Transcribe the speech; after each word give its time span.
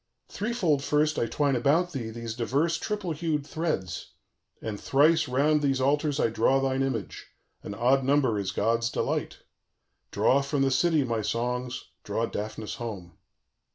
_"Threefold 0.33 0.83
first 0.83 1.19
I 1.19 1.27
twine 1.27 1.55
about 1.55 1.91
thee 1.91 2.09
these 2.09 2.33
diverse 2.33 2.77
triple 2.79 3.11
hued 3.11 3.45
threads, 3.45 4.13
and 4.59 4.81
thrice 4.81 5.27
round 5.27 5.61
these 5.61 5.79
altars 5.79 6.19
I 6.19 6.29
draw 6.29 6.59
thine 6.59 6.81
image: 6.81 7.27
an 7.61 7.75
odd 7.75 8.03
number 8.03 8.39
is 8.39 8.51
god's 8.51 8.89
delight. 8.89 9.41
"_Draw 10.11 10.43
from 10.43 10.63
the 10.63 10.71
city, 10.71 11.03
my 11.03 11.21
songs, 11.21 11.91
draw 12.03 12.25
Daphnis 12.25 12.77
home. 12.77 13.15